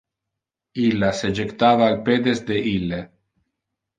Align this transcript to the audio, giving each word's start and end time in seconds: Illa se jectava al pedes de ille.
Illa 0.83 1.09
se 1.17 1.29
jectava 1.41 1.85
al 1.89 1.99
pedes 2.09 2.43
de 2.47 2.57
ille. 2.71 3.03